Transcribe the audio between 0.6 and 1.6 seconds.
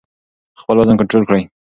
خپل وزن کنټرول کړئ.